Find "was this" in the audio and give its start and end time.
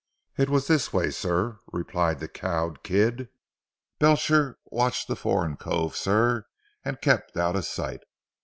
0.49-0.91